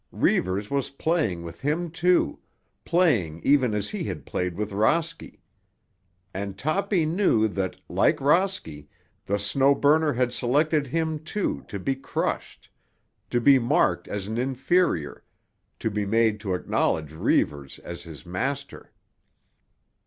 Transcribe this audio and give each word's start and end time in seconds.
Reivers 0.11 0.71
was 0.71 0.89
playing 0.89 1.43
with 1.43 1.61
him, 1.61 1.91
too, 1.91 2.39
playing 2.85 3.39
even 3.43 3.75
as 3.75 3.91
he 3.91 4.05
had 4.05 4.25
played 4.25 4.55
with 4.57 4.71
Rosky! 4.73 5.41
And 6.33 6.57
Toppy 6.57 7.05
knew 7.05 7.47
that, 7.49 7.75
like 7.87 8.17
Rosky, 8.19 8.87
the 9.27 9.37
Snow 9.37 9.75
Burner 9.75 10.13
had 10.13 10.33
selected 10.33 10.87
him, 10.87 11.19
too, 11.19 11.63
to 11.67 11.77
be 11.77 11.95
crushed—to 11.95 13.39
be 13.39 13.59
marked 13.59 14.07
as 14.07 14.25
an 14.25 14.39
inferior, 14.39 15.23
to 15.77 15.91
be 15.91 16.03
made 16.07 16.39
to 16.39 16.55
acknowledge 16.55 17.13
Reivers 17.13 17.77
as 17.77 18.01
his 18.01 18.25
master. 18.25 18.91